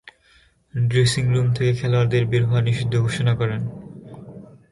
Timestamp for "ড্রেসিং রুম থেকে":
0.73-1.71